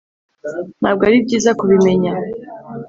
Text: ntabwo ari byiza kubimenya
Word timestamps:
ntabwo 0.81 1.01
ari 1.07 1.17
byiza 1.25 1.51
kubimenya 1.59 2.13